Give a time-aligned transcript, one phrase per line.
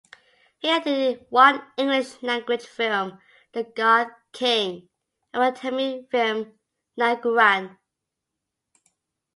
[0.57, 4.89] He acted in one English-language film, "The God King",
[5.31, 6.57] and one Tamil film,
[6.97, 7.77] "Nanguran".